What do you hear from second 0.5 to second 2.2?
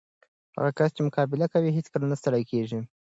هغه کس چې مقابله کوي، هیڅکله نه